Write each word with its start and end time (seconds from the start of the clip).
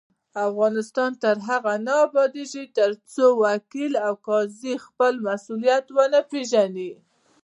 افغانستان 0.47 1.11
تر 1.23 1.35
هغو 1.47 1.75
نه 1.85 1.93
ابادیږي، 2.05 2.63
ترڅو 2.77 3.25
وکیل 3.45 3.93
او 4.05 4.13
قاضي 4.27 4.73
خپل 4.85 5.13
مسؤلیت 5.27 5.85
ونه 5.95 6.21
پیژني. 6.29 6.91